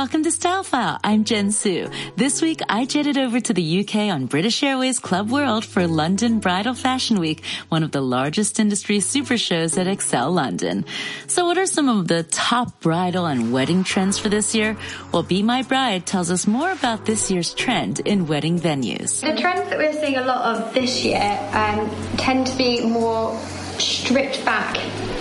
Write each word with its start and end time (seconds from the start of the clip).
welcome 0.00 0.22
to 0.22 0.32
Style 0.32 0.62
File. 0.62 0.98
I'm 1.04 1.24
Jen 1.24 1.52
Su. 1.52 1.90
This 2.16 2.40
week, 2.40 2.60
I 2.70 2.86
jetted 2.86 3.18
over 3.18 3.38
to 3.38 3.52
the 3.52 3.80
UK 3.80 4.08
on 4.08 4.24
British 4.24 4.62
Airways 4.62 4.98
Club 4.98 5.28
World 5.28 5.62
for 5.62 5.86
London 5.86 6.38
Bridal 6.38 6.72
Fashion 6.72 7.20
Week, 7.20 7.44
one 7.68 7.82
of 7.82 7.90
the 7.92 8.00
largest 8.00 8.58
industry 8.58 9.00
super 9.00 9.36
shows 9.36 9.76
at 9.76 9.86
ExCeL 9.86 10.32
London. 10.32 10.86
So 11.26 11.44
what 11.44 11.58
are 11.58 11.66
some 11.66 11.90
of 11.90 12.08
the 12.08 12.22
top 12.22 12.80
bridal 12.80 13.26
and 13.26 13.52
wedding 13.52 13.84
trends 13.84 14.18
for 14.18 14.30
this 14.30 14.54
year? 14.54 14.74
Well, 15.12 15.22
Be 15.22 15.42
My 15.42 15.60
Bride 15.60 16.06
tells 16.06 16.30
us 16.30 16.46
more 16.46 16.72
about 16.72 17.04
this 17.04 17.30
year's 17.30 17.52
trend 17.52 18.00
in 18.00 18.26
wedding 18.26 18.58
venues. 18.58 19.20
The 19.20 19.38
trends 19.38 19.68
that 19.68 19.76
we're 19.76 19.92
seeing 19.92 20.16
a 20.16 20.24
lot 20.24 20.56
of 20.56 20.72
this 20.72 21.04
year 21.04 21.20
um, 21.52 21.90
tend 22.16 22.46
to 22.46 22.56
be 22.56 22.86
more 22.86 23.38
stripped 23.80 24.44
back 24.44 24.76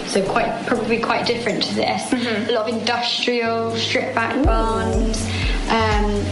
so 0.09 0.23
quite 0.27 0.65
probably 0.65 0.99
quite 0.99 1.27
different 1.27 1.61
to 1.61 1.75
this. 1.75 2.01
Mm-hmm. 2.09 2.49
A 2.49 2.53
lot 2.53 2.67
of 2.67 2.75
industrial, 2.79 3.75
stripped 3.75 4.15
back 4.15 4.43
bands, 4.43 5.23
um, 5.69 6.25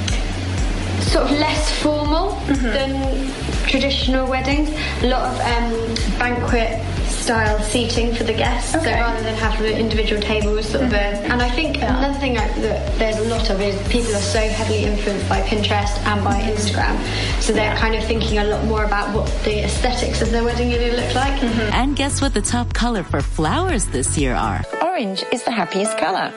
sort 1.01 1.25
of 1.25 1.31
less 1.39 1.79
formal 1.81 2.31
mm-hmm. 2.31 2.65
than 2.65 3.67
traditional 3.67 4.27
weddings. 4.27 4.69
A 5.03 5.09
lot 5.09 5.23
of 5.25 5.39
um, 5.41 6.17
banquet 6.17 6.81
style 7.27 7.59
seating 7.59 8.15
for 8.15 8.23
the 8.23 8.33
guests. 8.33 8.73
Okay. 8.73 8.85
So 8.85 8.91
rather 8.91 9.21
than 9.21 9.35
have 9.35 9.59
the 9.59 9.77
individual 9.77 10.21
tables, 10.21 10.69
sort 10.69 10.85
of 10.85 10.93
a, 10.93 10.95
mm-hmm. 10.95 11.31
and 11.33 11.41
I 11.41 11.49
think 11.49 11.75
yeah. 11.75 11.97
another 11.97 12.17
thing 12.19 12.35
that 12.35 12.55
there's 12.97 13.17
a 13.17 13.27
lot 13.27 13.49
of 13.49 13.59
is 13.59 13.75
people 13.89 14.15
are 14.15 14.27
so 14.37 14.39
heavily 14.39 14.85
influenced 14.85 15.27
by 15.27 15.41
Pinterest 15.41 15.97
and 16.05 16.23
by 16.23 16.39
mm-hmm. 16.39 16.51
Instagram. 16.51 17.41
So 17.41 17.51
they're 17.51 17.75
kind 17.75 17.95
of 17.95 18.03
thinking 18.05 18.37
a 18.37 18.45
lot 18.45 18.63
more 18.63 18.85
about 18.85 19.13
what 19.13 19.27
the 19.43 19.65
aesthetics 19.65 20.21
of 20.21 20.31
their 20.31 20.45
wedding 20.45 20.69
going 20.69 20.89
to 20.89 20.95
look 20.95 21.13
like. 21.15 21.37
Mm-hmm. 21.41 21.73
And 21.73 21.97
guess 21.97 22.21
what 22.21 22.33
the 22.33 22.41
top 22.41 22.73
color 22.73 23.03
for 23.03 23.21
flowers 23.21 23.87
this 23.87 24.17
year 24.17 24.33
are? 24.33 24.63
Orange 24.81 25.25
is 25.33 25.43
the 25.43 25.51
happiest 25.51 25.97
color. 25.97 26.31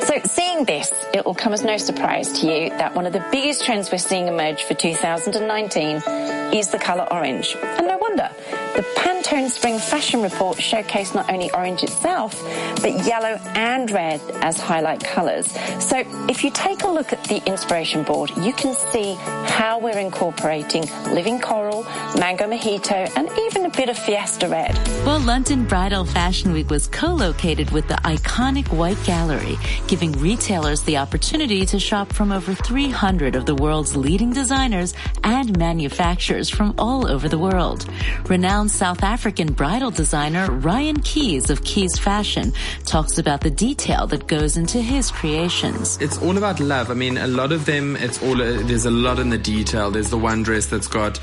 So 0.00 0.18
seeing 0.24 0.64
this, 0.64 0.90
it 1.12 1.26
will 1.26 1.34
come 1.34 1.52
as 1.52 1.62
no 1.62 1.76
surprise 1.76 2.40
to 2.40 2.46
you 2.46 2.70
that 2.70 2.94
one 2.94 3.04
of 3.04 3.12
the 3.12 3.24
biggest 3.30 3.66
trends 3.66 3.92
we're 3.92 3.98
seeing 3.98 4.28
emerge 4.28 4.62
for 4.62 4.72
2019 4.72 6.54
is 6.54 6.70
the 6.70 6.78
color 6.78 7.06
orange. 7.12 7.54
And 7.60 7.86
no 7.86 7.98
wonder. 7.98 8.30
The 8.74 8.82
Pantone 8.96 9.50
Spring 9.50 9.78
Fashion 9.78 10.22
Report 10.22 10.56
showcased 10.56 11.14
not 11.14 11.30
only 11.30 11.50
orange 11.50 11.82
itself, 11.82 12.42
but 12.80 13.04
yellow 13.04 13.38
and 13.54 13.90
red 13.90 14.18
as 14.40 14.58
highlight 14.58 15.04
colors. 15.04 15.52
So 15.78 16.02
if 16.30 16.42
you 16.42 16.50
take 16.50 16.82
a 16.82 16.88
look 16.88 17.12
at 17.12 17.22
the 17.24 17.44
inspiration 17.44 18.02
board, 18.02 18.30
you 18.38 18.54
can 18.54 18.74
see 18.74 19.12
how 19.44 19.78
we're 19.78 19.98
incorporating 19.98 20.84
living 21.12 21.38
coral, 21.38 21.82
mango 22.18 22.46
mojito, 22.46 23.12
and 23.14 23.28
even 23.40 23.66
a 23.66 23.68
bit 23.68 23.90
of 23.90 23.98
fiesta 23.98 24.48
red. 24.48 24.74
Well, 25.04 25.20
London 25.20 25.66
Bridal 25.66 26.06
Fashion 26.06 26.54
Week 26.54 26.70
was 26.70 26.86
co-located 26.86 27.72
with 27.72 27.88
the 27.88 28.00
iconic 28.04 28.72
White 28.72 29.02
Gallery, 29.04 29.58
giving 29.86 30.12
retailers 30.12 30.80
the 30.80 30.96
opportunity 30.96 31.66
to 31.66 31.78
shop 31.78 32.10
from 32.10 32.32
over 32.32 32.54
300 32.54 33.36
of 33.36 33.44
the 33.44 33.54
world's 33.54 33.94
leading 33.96 34.30
designers 34.30 34.94
and 35.24 35.58
manufacturers 35.58 36.48
from 36.48 36.74
all 36.78 37.06
over 37.06 37.28
the 37.28 37.38
world. 37.38 37.86
Renowned 38.30 38.61
renowned 38.62 38.70
South 38.70 39.02
African 39.02 39.52
bridal 39.52 39.90
designer 39.90 40.48
Ryan 40.50 41.00
Keys 41.00 41.50
of 41.50 41.64
Keys 41.64 41.98
Fashion 41.98 42.52
talks 42.84 43.18
about 43.18 43.40
the 43.40 43.50
detail 43.50 44.06
that 44.06 44.28
goes 44.28 44.56
into 44.56 44.80
his 44.80 45.10
creations. 45.10 45.98
It's 46.00 46.18
all 46.22 46.38
about 46.38 46.60
love. 46.60 46.90
I 46.90 46.94
mean, 46.94 47.18
a 47.18 47.26
lot 47.26 47.50
of 47.50 47.64
them, 47.64 47.96
it's 47.96 48.22
all, 48.22 48.36
there's 48.36 48.86
a 48.86 48.90
lot 48.90 49.18
in 49.18 49.30
the 49.30 49.38
detail. 49.38 49.90
There's 49.90 50.10
the 50.10 50.18
one 50.18 50.44
dress 50.44 50.66
that's 50.66 50.86
got 50.88 51.18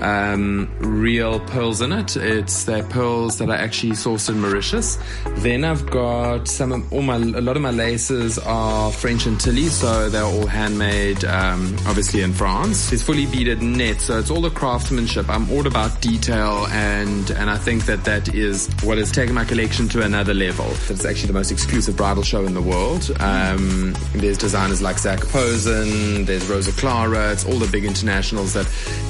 um, 0.00 0.68
real 0.78 1.40
pearls 1.40 1.80
in 1.80 1.92
it. 1.92 2.16
It's 2.16 2.64
the 2.64 2.82
pearls 2.90 3.38
that 3.38 3.48
are 3.48 3.56
actually 3.56 3.92
sourced 3.92 4.28
in 4.28 4.40
Mauritius. 4.40 4.98
Then 5.38 5.64
I've 5.64 5.86
got 5.90 6.48
some 6.48 6.72
of 6.72 6.92
all 6.92 7.02
my 7.02 7.16
a 7.16 7.40
lot 7.40 7.56
of 7.56 7.62
my 7.62 7.70
laces 7.70 8.38
are 8.38 8.92
French 8.92 9.22
Chantilly, 9.22 9.68
so 9.68 10.10
they're 10.10 10.22
all 10.22 10.46
handmade, 10.46 11.24
um, 11.24 11.74
obviously 11.86 12.22
in 12.22 12.32
France. 12.32 12.92
It's 12.92 13.02
fully 13.02 13.26
beaded 13.26 13.62
net, 13.62 14.00
so 14.00 14.18
it's 14.18 14.30
all 14.30 14.40
the 14.40 14.50
craftsmanship. 14.50 15.28
I'm 15.28 15.50
all 15.50 15.66
about 15.66 16.00
detail, 16.00 16.66
and 16.70 16.83
and 16.84 17.48
I 17.50 17.56
think 17.56 17.86
that 17.86 18.04
that 18.04 18.34
is 18.34 18.68
what 18.82 18.98
has 18.98 19.10
taken 19.10 19.34
my 19.34 19.44
collection 19.44 19.88
to 19.90 20.02
another 20.02 20.34
level. 20.34 20.66
It's 20.90 21.04
actually 21.04 21.28
the 21.28 21.32
most 21.32 21.50
exclusive 21.50 21.96
bridal 21.96 22.22
show 22.22 22.44
in 22.44 22.54
the 22.54 22.62
world. 22.62 23.10
Um, 23.20 23.96
there's 24.12 24.38
designers 24.38 24.82
like 24.82 24.98
Zac 24.98 25.20
Posen, 25.20 26.24
there's 26.24 26.46
Rosa 26.46 26.72
Clara. 26.72 27.32
It's 27.32 27.46
all 27.46 27.58
the 27.58 27.70
big 27.70 27.84
internationals 27.84 28.52
that 28.52 28.66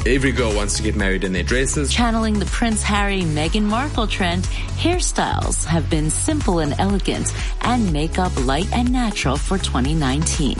every 0.07 0.33
girl 0.33 0.55
wants 0.55 0.77
to 0.77 0.83
get 0.83 0.95
married 0.95 1.25
in 1.25 1.33
their 1.33 1.43
dresses. 1.43 1.93
Channeling 1.93 2.39
the 2.39 2.47
Prince 2.47 2.83
Harry 2.83 3.23
Meghan 3.23 3.65
Markle 3.65 4.07
trend, 4.07 4.45
hairstyles 4.79 5.65
have 5.65 5.91
been 5.91 6.11
simple 6.11 6.61
and 6.61 6.75
elegant 6.79 7.35
and 7.63 7.93
makeup 7.93 8.33
light 8.45 8.71
and 8.73 8.93
natural 8.93 9.37
for 9.37 9.59
2019. 9.59 10.57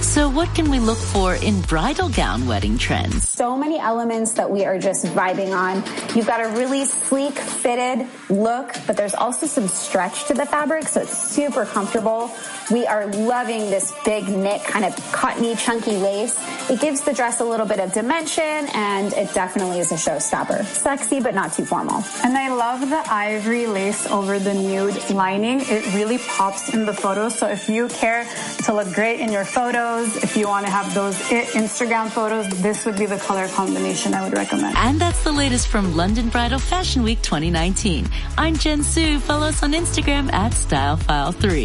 So 0.00 0.30
what 0.30 0.54
can 0.54 0.70
we 0.70 0.78
look 0.78 0.96
for 0.96 1.34
in 1.34 1.60
bridal 1.62 2.08
gown 2.08 2.46
wedding 2.46 2.78
trends? 2.78 3.28
So 3.28 3.56
many 3.56 3.80
elements 3.80 4.32
that 4.34 4.48
we 4.48 4.64
are 4.64 4.78
just 4.78 5.04
vibing 5.06 5.52
on. 5.52 5.82
You've 6.14 6.26
got 6.26 6.44
a 6.44 6.48
really 6.48 6.84
sleek 6.84 7.34
fitted 7.34 8.06
look, 8.30 8.74
but 8.86 8.96
there's 8.96 9.14
also 9.14 9.46
some 9.46 9.68
stretch 9.68 10.24
to 10.26 10.34
the 10.34 10.46
fabric, 10.46 10.88
so 10.88 11.02
it's 11.02 11.16
super 11.16 11.64
comfortable. 11.64 12.30
We 12.70 12.86
are 12.86 13.06
loving 13.06 13.70
this 13.70 13.94
big 14.04 14.28
knit 14.28 14.62
kind 14.64 14.84
of 14.84 14.94
cottony 15.12 15.56
chunky 15.56 15.96
lace. 15.96 16.36
It 16.68 16.80
gives 16.80 17.00
the 17.00 17.14
dress 17.14 17.40
a 17.40 17.44
little 17.44 17.64
bit 17.64 17.80
of 17.80 17.92
dimension 17.94 18.68
and 18.74 19.12
it 19.14 19.32
definitely 19.32 19.78
is 19.78 19.90
a 19.90 19.94
showstopper. 19.94 20.64
Sexy, 20.66 21.20
but 21.20 21.34
not 21.34 21.54
too 21.54 21.64
formal. 21.64 22.04
And 22.22 22.36
I 22.36 22.54
love 22.54 22.80
the 22.80 23.02
ivory 23.10 23.66
lace 23.66 24.06
over 24.06 24.38
the 24.38 24.52
nude 24.52 25.10
lining. 25.10 25.60
It 25.62 25.94
really 25.94 26.18
pops 26.18 26.74
in 26.74 26.84
the 26.84 26.92
photos. 26.92 27.38
So 27.38 27.48
if 27.48 27.70
you 27.70 27.88
care 27.88 28.28
to 28.64 28.74
look 28.74 28.92
great 28.92 29.20
in 29.20 29.32
your 29.32 29.46
photos, 29.46 30.16
if 30.16 30.36
you 30.36 30.46
want 30.46 30.66
to 30.66 30.72
have 30.72 30.92
those 30.94 31.16
Instagram 31.30 32.10
photos, 32.10 32.48
this 32.60 32.84
would 32.84 32.98
be 32.98 33.06
the 33.06 33.18
color 33.18 33.48
combination 33.48 34.12
I 34.12 34.22
would 34.22 34.36
recommend. 34.36 34.76
And 34.76 35.00
that's 35.00 35.24
the 35.24 35.32
latest 35.32 35.68
from 35.68 35.96
London 35.98 36.28
Bridal 36.28 36.60
Fashion 36.60 37.02
Week 37.02 37.20
2019. 37.22 38.06
I'm 38.38 38.56
Jen 38.56 38.84
Su. 38.84 39.18
Follow 39.18 39.48
us 39.48 39.64
on 39.64 39.72
Instagram 39.72 40.32
at 40.32 40.52
StyleFile3. 40.52 41.56